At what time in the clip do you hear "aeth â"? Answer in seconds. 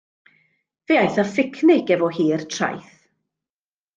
1.01-1.25